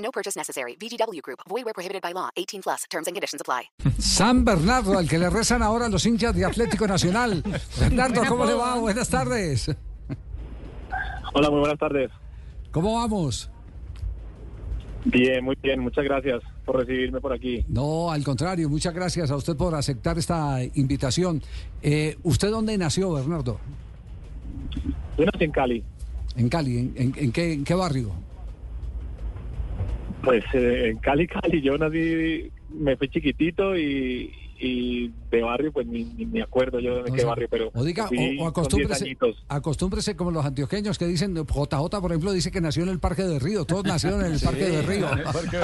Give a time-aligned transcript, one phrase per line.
[0.00, 0.76] No purchase necessary.
[0.80, 1.40] VGW Group.
[1.48, 2.30] Void where prohibited by law.
[2.36, 2.84] 18 plus.
[2.90, 3.70] Terms and conditions apply.
[3.98, 7.42] San Bernardo, al que le rezan ahora los hinchas de Atlético Nacional.
[7.78, 8.76] Bernardo, ¿cómo le va?
[8.78, 9.70] Buenas tardes.
[11.34, 12.10] Hola, muy buenas tardes.
[12.72, 13.50] ¿Cómo vamos?
[15.04, 15.80] Bien, muy bien.
[15.80, 17.64] Muchas gracias por recibirme por aquí.
[17.68, 21.42] No, al contrario, muchas gracias a usted por aceptar esta invitación.
[21.82, 23.58] Eh, ¿Usted dónde nació, Bernardo?
[25.16, 25.84] Yo nací en Cali.
[26.36, 28.12] En Cali, ¿en, en- en qué, en qué barrio?
[30.22, 31.62] Pues eh, en Cali, Cali.
[31.62, 37.02] Yo nací, me fui chiquitito y, y de barrio, pues ni, ni me acuerdo yo
[37.02, 39.16] de qué sea, barrio, pero o diga, o, o con 10 acostúmbrese,
[39.48, 43.22] acostúmbrese como los antioqueños que dicen, JJ, por ejemplo, dice que nació en el Parque
[43.22, 43.64] de Río.
[43.64, 45.08] Todos nacieron en el Parque de Río.
[45.08, 45.58] Aunque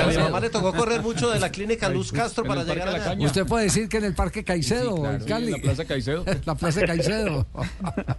[0.00, 3.26] a mi mamá le tocó correr mucho de la clínica Luz Castro para llegar allá.
[3.26, 5.16] Usted puede decir que en el Parque Caicedo, claro.
[5.16, 5.46] en Cali.
[5.46, 6.24] Sí, en la Plaza Caicedo.
[6.44, 7.46] la Plaza Caicedo.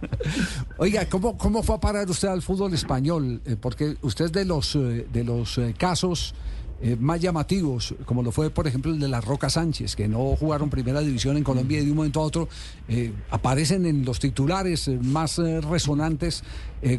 [0.76, 3.40] Oiga, ¿cómo, ¿cómo fue a parar usted al fútbol español?
[3.46, 6.34] Eh, porque usted es de los, eh, de los eh, casos
[6.86, 10.36] eh, más llamativos, como lo fue, por ejemplo, el de la Roca Sánchez, que no
[10.36, 12.46] jugaron primera división en Colombia y de un momento a otro
[12.90, 16.44] eh, aparecen en los titulares eh, más resonantes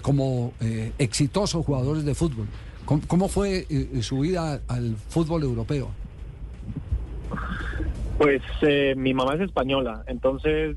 [0.01, 0.53] como
[0.97, 2.47] exitosos jugadores de fútbol.
[2.85, 3.67] ¿Cómo, cómo fue
[4.01, 5.91] su vida al fútbol europeo?
[8.17, 8.41] Pues
[8.97, 10.75] mi mamá es española, entonces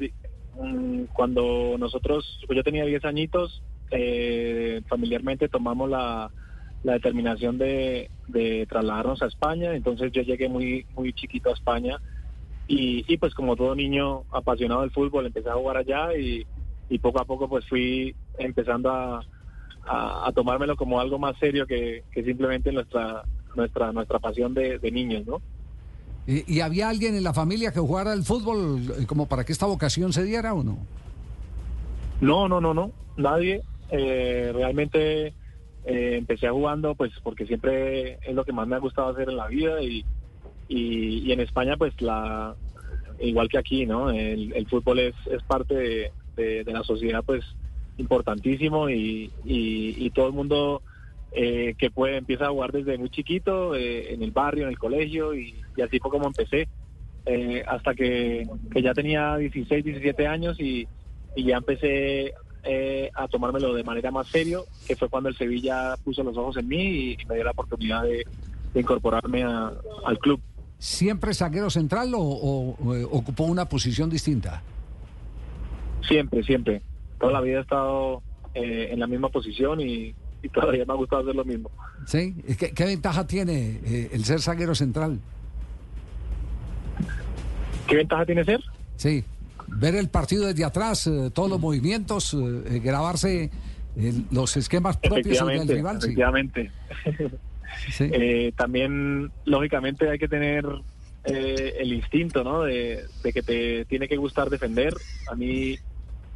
[0.61, 3.63] mm, cuando nosotros, pues yo tenía 10 añitos,
[4.91, 6.31] familiarmente tomamos la,
[6.85, 11.99] la determinación de, de trasladarnos a España, entonces yo llegué muy, muy chiquito a España
[12.69, 16.47] y, y pues como todo niño apasionado del fútbol empecé a jugar allá y,
[16.89, 19.25] y poco a poco pues fui empezando a,
[19.87, 23.25] a, a tomármelo como algo más serio que, que simplemente nuestra,
[23.57, 25.41] nuestra, nuestra pasión de, de niños, ¿no?
[26.27, 29.53] ¿Y, y había alguien en la familia que jugara al fútbol eh, como para que
[29.53, 30.79] esta vocación se diera o no?
[32.21, 33.63] No, no, no, no, nadie.
[33.91, 35.33] Eh, realmente
[35.89, 39.39] eh, empecé jugando pues porque siempre es lo que más me ha gustado hacer en
[39.39, 40.05] la vida y,
[40.69, 42.55] y, en España pues la
[43.21, 44.11] igual que aquí, ¿no?
[44.11, 45.15] El, fútbol es,
[45.47, 47.43] parte de, la sociedad pues
[47.97, 50.83] importantísimo y, y, todo el mundo
[51.33, 54.79] eh, que puede empieza a jugar desde muy chiquito eh, en el barrio, en el
[54.79, 56.69] colegio y, y así fue como empecé.
[57.25, 60.87] Eh, hasta que, que ya tenía 16, 17 años y,
[61.35, 65.95] y ya empecé eh, a tomármelo de manera más serio, que fue cuando el Sevilla
[66.05, 68.25] puso los ojos en mí y, me dio la oportunidad de,
[68.75, 69.73] de incorporarme a-
[70.05, 70.41] al club.
[70.79, 74.63] ¿Siempre zaguero central o, o- o, eh, ocupó una posición distinta?
[76.07, 76.83] Siempre, siempre.
[77.19, 78.23] Toda la vida he estado
[78.55, 81.71] eh, en la misma posición y, y todavía me ha gustado hacer lo mismo.
[82.07, 82.35] ¿Sí?
[82.59, 85.19] ¿Qué, qué ventaja tiene eh, el ser zaguero central?
[87.87, 88.61] ¿Qué ventaja tiene ser?
[88.97, 89.25] Sí,
[89.69, 92.37] ver el partido desde atrás, eh, todos los movimientos, eh,
[92.67, 93.51] eh, grabarse
[93.97, 95.99] eh, los esquemas propios del rival.
[95.99, 96.71] efectivamente.
[97.91, 98.09] Sí.
[98.11, 100.65] Eh, también, lógicamente, hay que tener
[101.25, 102.63] el instinto, ¿no?
[102.63, 104.95] De, de que te tiene que gustar defender.
[105.31, 105.77] A mí,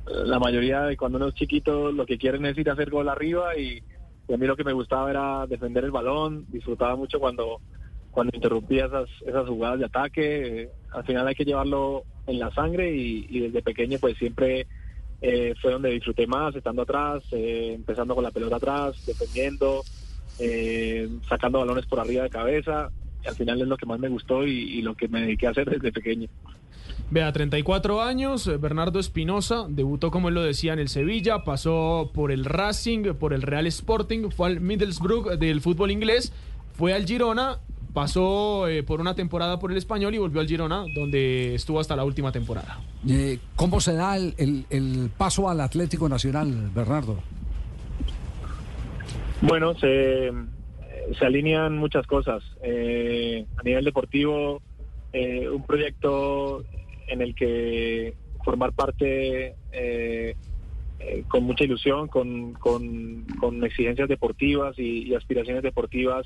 [0.07, 3.09] la mayoría de cuando uno es chiquito, lo que quieren es ir a hacer gol
[3.09, 3.83] arriba y,
[4.29, 6.45] y a mí lo que me gustaba era defender el balón.
[6.49, 7.61] Disfrutaba mucho cuando
[8.13, 10.69] cuando interrumpía esas, esas jugadas de ataque.
[10.93, 14.67] Al final hay que llevarlo en la sangre y, y desde pequeño pues siempre
[15.21, 19.83] eh, fue donde disfruté más, estando atrás, eh, empezando con la pelota atrás, defendiendo,
[20.39, 22.91] eh, sacando balones por arriba de cabeza.
[23.25, 25.47] Y al final es lo que más me gustó y, y lo que me dediqué
[25.47, 26.29] a hacer desde pequeño.
[27.13, 32.11] Vea, 34 años, eh, Bernardo Espinosa, debutó como él lo decía en el Sevilla, pasó
[32.15, 36.33] por el Racing, por el Real Sporting, fue al Middlesbrough del fútbol inglés,
[36.73, 37.59] fue al Girona,
[37.93, 41.95] pasó eh, por una temporada por el Español y volvió al Girona, donde estuvo hasta
[41.97, 42.81] la última temporada.
[43.09, 47.19] Eh, ¿Cómo se da el, el- el paso al Atlético Nacional, Bernardo?
[49.41, 50.31] Bueno, se,
[51.19, 52.43] se alinean muchas cosas.
[52.63, 54.63] Eh, a nivel deportivo,
[55.13, 56.65] eh, un proyecto
[57.09, 58.15] en el que
[58.45, 60.35] formar parte eh,
[61.01, 66.25] eh, con mucha ilusión, con, con- con exigencias deportivas y, y aspiraciones deportivas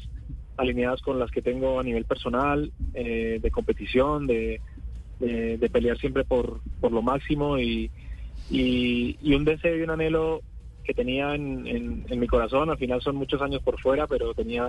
[0.57, 4.61] alineadas con las que tengo a nivel personal, eh, de competición, de,
[5.19, 7.91] de- pelear siempre por, por lo máximo y,
[8.51, 10.43] y, un deseo y un anhelo
[10.85, 12.71] que tenía en, en- mi corazón.
[12.71, 14.67] Al final son muchos años por fuera, pero tenía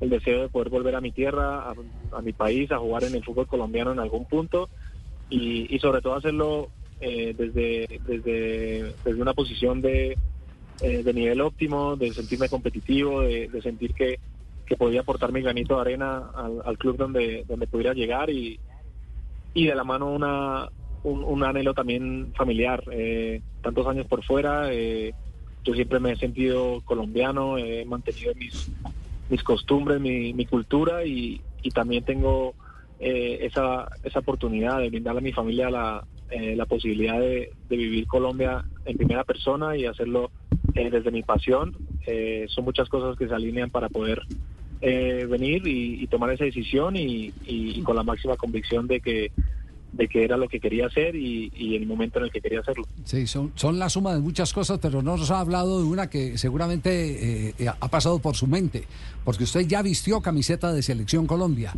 [0.00, 1.74] el deseo de poder volver a mi tierra, a,
[2.12, 4.68] a mi país, a jugar en el fútbol colombiano en algún punto
[5.28, 10.16] y, y sobre todo hacerlo eh, desde, desde, desde una posición de,
[10.80, 14.18] eh, de nivel óptimo, de sentirme competitivo, de, de sentir que,
[14.70, 16.30] que podía aportar mi granito de arena
[16.64, 18.60] al, club donde, donde pudiera llegar y,
[19.52, 20.68] y de la mano una,
[21.02, 22.84] un, un anhelo también familiar.
[22.92, 25.12] Eh, tantos años por fuera, eh,
[25.64, 28.70] yo siempre me he sentido colombiano, he mantenido mis,
[29.28, 32.54] mis costumbres, mi, cultura y, y también tengo
[33.00, 37.76] eh, esa, esa oportunidad de brindarle a mi familia la, eh, la posibilidad de, de
[37.76, 40.30] vivir Colombia en primera persona y hacerlo
[40.76, 41.76] eh, desde mi pasión.
[42.46, 44.22] Son muchas cosas que se alinean para poder
[44.80, 49.32] eh, venir y, y tomar esa decisión y, y- con la máxima convicción de que
[49.92, 52.60] de que era lo que quería hacer y, y el momento en el que quería
[52.60, 52.84] hacerlo.
[53.02, 56.08] Sí, son, son la suma de muchas cosas, pero no nos ha hablado de una
[56.08, 58.84] que seguramente eh, eh, ha pasado por su mente,
[59.24, 61.72] porque usted ya vistió camiseta de Selección Colombia.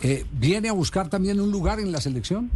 [0.00, 2.50] Eh, ¿Viene a buscar también un lugar en la selección?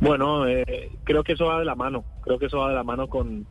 [0.00, 2.84] Bueno, eh, creo que eso va de la mano, creo que eso va de la
[2.84, 3.46] mano con,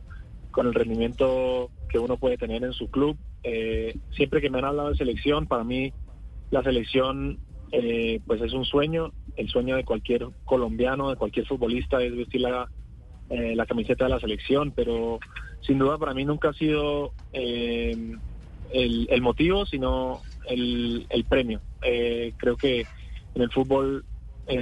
[0.56, 3.18] con el rendimiento que uno puede tener en su club.
[3.42, 5.92] Eh, siempre que me han hablado de selección, para mí
[6.50, 7.38] la selección
[7.72, 12.40] eh, pues es un sueño, el sueño de cualquier colombiano, de cualquier futbolista es vestir
[12.40, 12.70] la,
[13.28, 15.20] eh, la camiseta de la selección, pero
[15.60, 18.16] sin duda para mí nunca ha sido eh,
[18.72, 21.60] el, el motivo, sino el, el premio.
[21.82, 22.86] Eh, creo que
[23.34, 24.06] en el fútbol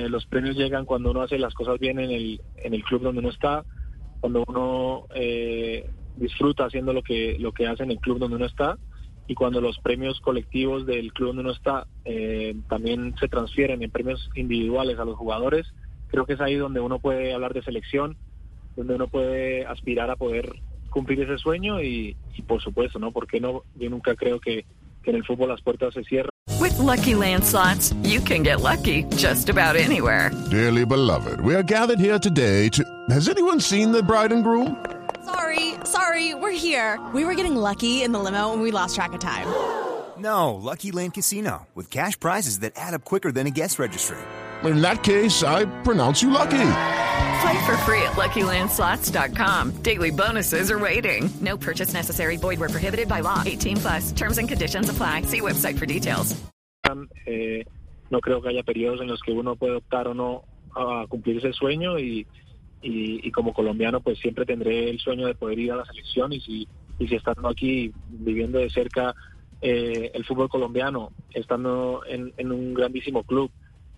[0.09, 3.21] los premios llegan cuando uno hace las cosas bien en el, en el club donde
[3.21, 3.65] uno está,
[4.25, 5.87] cuando uno eh,
[6.17, 8.79] disfruta haciendo lo que, lo que hace en el club donde uno está
[9.27, 13.91] y cuando los premios colectivos del club donde uno está eh, también se transfieren en
[13.91, 15.67] premios individuales a los jugadores,
[16.07, 18.17] creo que es ahí donde uno puede hablar de selección,
[18.77, 20.55] donde uno puede aspirar a poder
[20.89, 23.13] cumplir ese sueño y, y por supuesto, ¿no?
[23.13, 24.65] Porque no, yo nunca creo que,
[25.05, 26.31] que en el fútbol las puertas se cierran.
[26.61, 30.31] With Lucky Land slots, you can get lucky just about anywhere.
[30.51, 32.83] Dearly beloved, we are gathered here today to.
[33.11, 34.77] Has anyone seen the bride and groom?
[35.25, 36.99] Sorry, sorry, we're here.
[37.13, 39.47] We were getting lucky in the limo and we lost track of time.
[40.17, 44.19] No, Lucky Land Casino, with cash prizes that add up quicker than a guest registry.
[44.63, 46.65] In that case, I pronounce you lucky.
[47.45, 49.83] Play for free at LuckyLandSlots.com.
[49.83, 51.29] Daily bonuses are waiting.
[51.43, 52.39] No purchase necessary.
[52.39, 53.43] Void were prohibited by law.
[53.45, 54.13] 18 plus.
[54.13, 55.23] Terms and conditions apply.
[55.23, 56.35] See website for details.
[57.27, 57.65] Eh,
[58.23, 60.45] creo que haya periodos en los que uno puede optar o no
[60.75, 62.27] a cumplir ese sueño y,
[62.81, 66.33] y, y como colombiano pues siempre tendré el sueño de poder ir a la selección
[66.33, 66.69] y si,
[66.99, 69.15] y si estando aquí viviendo de cerca
[69.61, 73.51] eh, el fútbol colombiano, estando en, en un grandísimo club,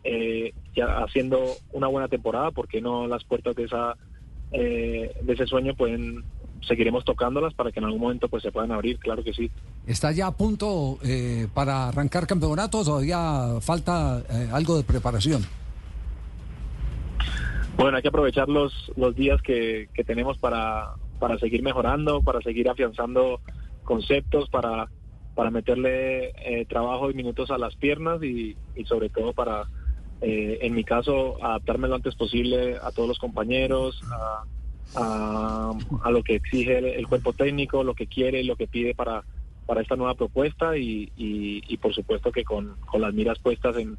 [0.07, 1.43] eh, ya haciendo
[1.73, 3.97] una buena temporada, porque no las puertas de esa
[4.53, 6.25] eh, de ese sueño pueden
[6.67, 9.51] seguiremos tocándolas para que en algún momento pues se puedan abrir, claro que sí.
[9.87, 15.45] ¿Está ya a punto eh, para arrancar campeonato o todavía falta eh, algo de preparación?
[17.77, 22.41] Bueno, hay que aprovechar los, los días que, que tenemos para, para seguir mejorando, para
[22.41, 23.41] seguir afianzando
[23.85, 24.89] conceptos, para,
[25.35, 29.67] para meterle eh, trabajo y minutos a las piernas y, y sobre todo para,
[30.21, 34.01] eh, en mi caso, adaptarme lo antes posible a todos los compañeros,
[34.95, 35.73] a,
[36.03, 39.25] a, lo que exige el, cuerpo técnico, lo que quiere, lo que pide para,
[39.67, 43.77] para esta nueva propuesta y, y, y por supuesto que con, con las miras puestas
[43.77, 43.99] en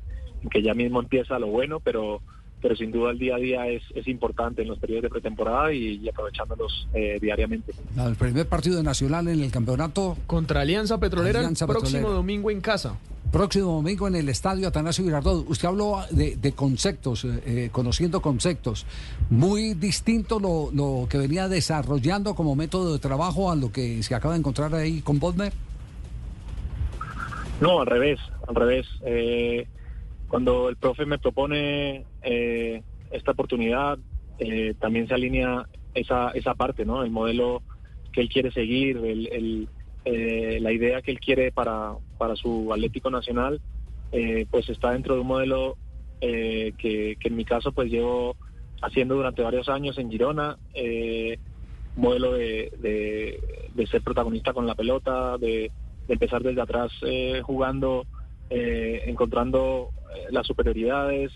[0.50, 2.22] que ya mismo empieza lo bueno, pero
[2.62, 5.72] pero sin duda el día a día es, es importante en los periodos de pretemporada
[5.74, 7.72] y, y aprovechándolos eh, diariamente.
[7.98, 12.16] El primer partido nacional en el campeonato Contra Alianza Petrolera Alianza el próximo Petrolera.
[12.18, 12.98] domingo en casa.
[13.32, 15.50] Próximo domingo en el estadio Atanasio Girardot.
[15.50, 18.86] Usted habló de, de conceptos, eh, eh, conociendo conceptos.
[19.30, 24.16] Muy distinto lo, lo que venía desarrollando como método de trabajo a lo que se
[24.16, 25.52] acaba de encontrar ahí con Bodmer.
[27.60, 28.88] No, al revés, al revés.
[29.06, 29.68] Eh,
[30.30, 33.98] cuando el profe me propone eh, esta oportunidad,
[34.38, 37.02] eh, también se alinea esa, esa parte, ¿no?
[37.04, 37.64] El modelo
[38.12, 39.70] que él quiere seguir, el,
[40.04, 43.62] eh, la idea que él quiere para, para su Atlético Nacional,
[44.52, 45.78] pues está dentro de un modelo
[46.20, 48.36] que, que en mi caso pues llevo
[48.82, 50.58] haciendo durante varios años en Girona,
[51.96, 52.72] modelo de,
[53.76, 55.72] de, ser protagonista con la pelota, de,
[56.08, 56.92] empezar desde atrás
[57.44, 58.06] jugando,
[58.50, 59.90] encontrando
[60.32, 61.34] las superioridades,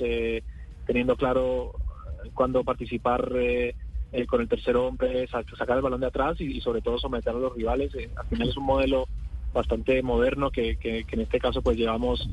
[0.86, 1.74] teniendo claro
[2.34, 3.76] cuándo participar eh,
[4.12, 7.34] eh, con el tercer hombre, sa- sacar el balón de atrás y, sobre todo someter
[7.34, 7.94] a los rivales.
[7.96, 9.08] Eh, al final es un modelo
[9.54, 12.30] bastante moderno que, que- que en este caso pues llevamos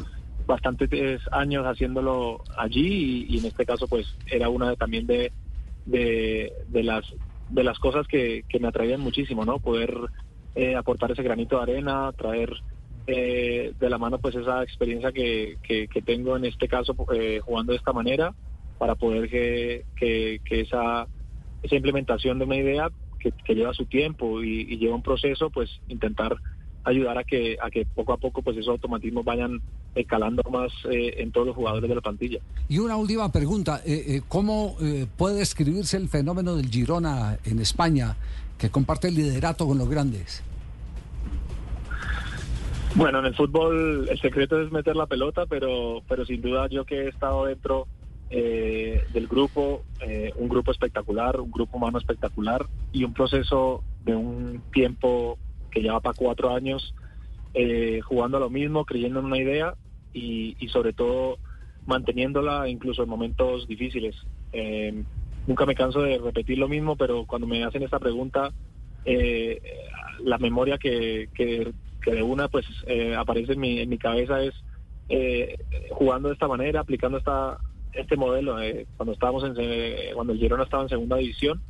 [0.46, 5.32] bastantes años haciéndolo allí y, en este caso pues era una de- también de,
[5.84, 6.52] de,
[6.82, 7.04] las
[7.48, 9.58] de las cosas que, que me atraían muchísimo, ¿no?
[9.58, 9.94] Poder
[10.54, 12.50] eh, aportar ese granito de arena, traer
[13.08, 17.72] eh, de la mano pues esa experiencia que, que, tengo en este caso eh, jugando
[17.72, 18.34] de esta manera
[18.78, 21.06] para poder que, que, esa,
[21.62, 25.68] esa implementación de una idea que, lleva su tiempo y, y lleva un proceso, pues
[25.88, 26.36] intentar
[26.84, 29.60] ayudar a que a que poco a poco pues esos automatismos vayan
[29.94, 32.40] escalando más eh, en todos los jugadores de la plantilla.
[32.68, 37.58] Y una última pregunta, eh, eh, ¿cómo eh, puede describirse el fenómeno del Girona en
[37.60, 38.16] España,
[38.58, 40.42] que comparte el liderato con los grandes?
[42.94, 46.84] Bueno, en el fútbol el secreto es meter la pelota, pero pero sin duda yo
[46.84, 47.86] que he estado dentro
[48.30, 54.14] eh, del grupo, eh, un grupo espectacular, un grupo humano espectacular y un proceso de
[54.14, 55.38] un tiempo
[55.70, 56.94] que lleva para cuatro años
[57.54, 59.74] eh, jugando a lo mismo, creyendo en una idea
[60.12, 61.38] y, y sobre todo
[61.86, 64.16] manteniéndola incluso en momentos difíciles.
[64.52, 65.04] Eh,
[65.46, 68.50] nunca me canso de repetir lo mismo, pero cuando me hacen esta pregunta,
[70.22, 71.72] la memoria que, que,
[72.12, 74.54] de una pues eh, aparece en mi, en mi cabeza es
[75.08, 75.56] eh,
[75.90, 77.58] jugando de esta manera, aplicando esta
[77.92, 78.60] este modelo.
[78.60, 81.60] eh, cuando estábamos en, eh, cuando el Girona estaba en segunda división,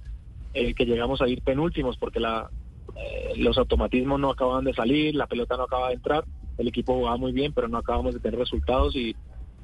[0.54, 2.50] eh, que llegamos a ir penúltimos porque la
[2.97, 6.25] eh, los automatismos no acababan de salir, la pelota no acaba de entrar,
[6.57, 9.14] el equipo jugaba muy bien, pero no acabamos de tener resultados y,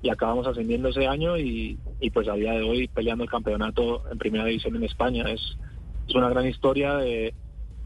[0.03, 4.05] y acabamos ascendiendo ese año y, y pues a día de hoy peleando el campeonato
[4.11, 5.25] en primera división en España.
[5.31, 5.41] Es,
[6.07, 7.35] es una gran historia de,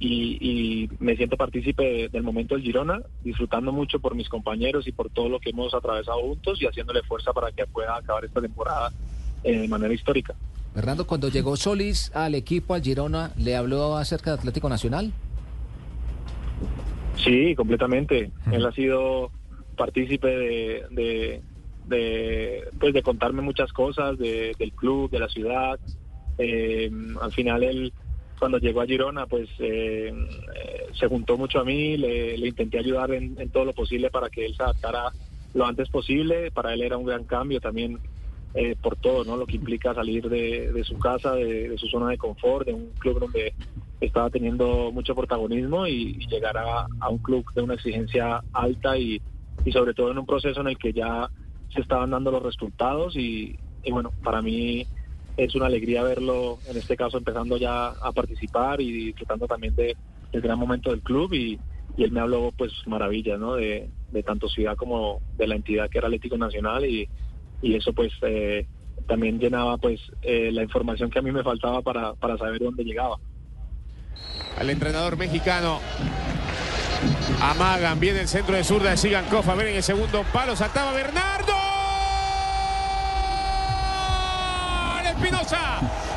[0.01, 4.87] y, y me siento partícipe de- del momento del Girona, disfrutando mucho por mis compañeros
[4.87, 8.25] y por todo lo que hemos atravesado juntos y haciéndole fuerza para que pueda acabar
[8.25, 8.93] esta temporada
[9.43, 10.35] eh, de manera histórica.
[10.75, 15.13] Fernando, cuando llegó Solís al equipo, al Girona, ¿le habló acerca de Atlético Nacional?
[17.17, 18.31] Sí, completamente.
[18.53, 19.33] Él ha sido
[19.77, 21.43] partícipe de, de,
[21.87, 25.81] de, pues de contarme muchas cosas de- del club, de la ciudad.
[26.39, 26.91] Eh,
[27.21, 27.93] al final él,
[28.39, 32.79] cuando llegó a Girona, pues eh, eh, se juntó mucho a mí, le, le intenté
[32.79, 35.13] ayudar en, todo lo posible para que él se adaptara
[35.55, 36.51] lo antes posible.
[36.51, 37.99] Para él era un gran cambio también
[38.55, 39.37] eh, por todo, ¿no?
[39.37, 43.21] Lo que implica salir de, su casa, de, su zona de confort, de un club
[43.21, 43.55] donde
[44.01, 49.21] estaba teniendo mucho protagonismo y, llegar a, a un club de una exigencia alta y,
[49.65, 51.29] y sobre todo en un proceso en el que ya
[51.73, 54.87] se estaban dando los resultados y, y bueno, para mí
[55.39, 59.97] es una alegría verlo en este caso empezando ya a participar y disfrutando también de,
[60.33, 61.59] del gran momento del club y,
[61.97, 63.55] él me habló pues maravillas ¿no?
[63.55, 67.09] de, de tanto ciudad como de la entidad que era Atlético Nacional y,
[67.61, 68.69] y eso pues eh,
[69.09, 72.85] también llenaba pues eh, la información que a mí me faltaba para, para saber dónde
[72.85, 73.17] llegaba.
[74.59, 75.81] al entrenador mexicano.
[77.41, 79.49] Amagan, viene el centro de zurda de Sigankov.
[79.49, 81.53] A ver en el segundo palo, saltaba Bernardo.
[81.53, 81.59] ¡Gol!
[85.19, 86.08] Espinosa.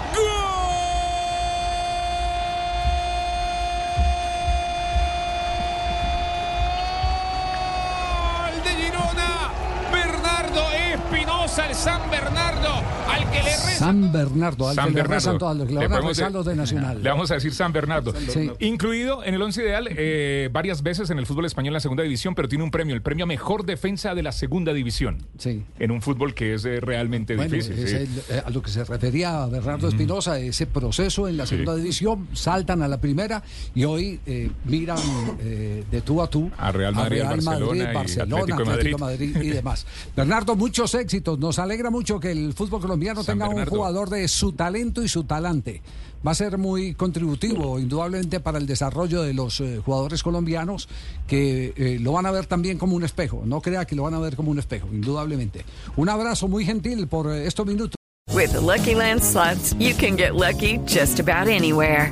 [11.51, 12.69] Espinosa, el San Bernardo,
[13.09, 13.71] al que le reza.
[13.79, 15.15] San Bernardo, al San que le Bernardo.
[15.15, 17.03] rezan todos, que le Le van a rezar de- los de Nacional.
[17.03, 18.13] Le vamos a decir San Bernardo.
[18.29, 18.49] Sí.
[18.59, 22.03] Incluido en el once ideal eh, varias veces en el fútbol español en la segunda
[22.03, 25.17] división, pero tiene un premio, el premio a mejor defensa de la segunda división.
[25.37, 25.63] Sí.
[25.79, 27.79] En un fútbol que es eh, realmente Bueno, difícil.
[27.83, 27.95] es sí.
[27.97, 32.29] el- eh, a lo que se refería Bernardo Espinosa, ese proceso en la segunda división,
[32.33, 33.43] saltan a la primera
[33.75, 34.97] y hoy eh, miran
[35.41, 39.37] eh, de tú a tú A Real Madrid, Barcelona y Barcelona, Atlético de Atlético Madrid
[39.41, 39.85] y demás.
[40.15, 41.39] Bernardo, muchos éxitos.
[41.41, 43.71] Nos alegra mucho que el fútbol colombiano San tenga Bernardo.
[43.71, 45.81] un jugador de su talento y su talante.
[46.25, 50.87] Va a ser muy contributivo, indudablemente, para el desarrollo de los eh, jugadores colombianos
[51.25, 53.41] que eh, lo van a ver también como un espejo.
[53.43, 55.65] No crea que lo van a ver como un espejo, indudablemente.
[55.95, 57.95] Un abrazo muy gentil por eh, estos minutos.
[58.31, 62.11] With the Lucky Land slots, you can get lucky just about anywhere.